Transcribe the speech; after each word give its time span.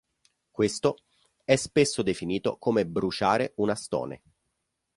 Questo 0.49 1.03
è 1.45 1.55
spesso 1.57 2.01
definito 2.01 2.57
come 2.57 2.87
"bruciare" 2.87 3.53
una 3.57 3.75
stone. 3.75 4.19